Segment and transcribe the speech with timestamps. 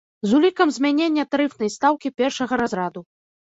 [0.29, 3.09] З улікам змянення тарыфнай стаўкі першага разраду.